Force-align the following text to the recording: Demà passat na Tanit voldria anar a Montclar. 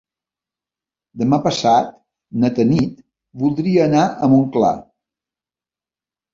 Demà 1.21 1.39
passat 1.43 1.91
na 2.45 2.51
Tanit 2.57 2.97
voldria 3.45 3.87
anar 3.91 4.09
a 4.29 4.33
Montclar. 4.35 4.75